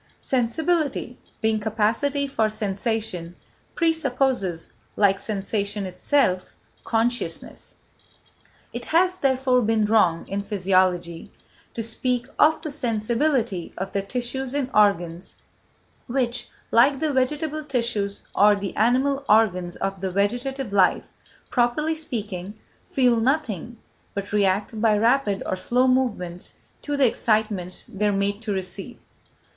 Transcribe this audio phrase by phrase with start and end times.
[0.19, 3.35] Sensibility, being capacity for sensation,
[3.75, 7.75] presupposes, like sensation itself, consciousness.
[8.73, 11.31] It has, therefore, been wrong, in physiology,
[11.75, 15.35] to speak of the sensibility of the tissues and organs,
[16.07, 21.05] which, like the vegetable tissues or the animal organs of vegetative life,
[21.51, 22.55] properly speaking,
[22.89, 23.77] feel nothing,
[24.15, 28.97] but react by rapid or slow movements to the excitements they are made to receive.